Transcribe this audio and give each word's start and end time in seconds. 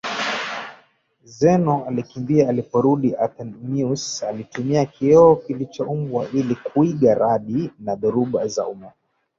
Zeno 1.25 1.85
alikimbia 1.87 2.49
aliporudi 2.49 3.15
Anthemius 3.15 4.23
alitumia 4.23 4.85
kioo 4.85 5.35
kilichochombwa 5.35 6.27
ili 6.33 6.55
kuiga 6.55 7.15
radi 7.15 7.71
na 7.79 7.95
dhoruba 7.95 8.47
za 8.47 8.67
umeme 8.67 8.93